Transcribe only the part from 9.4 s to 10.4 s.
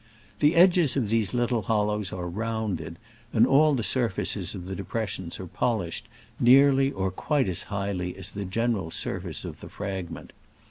of the fragment.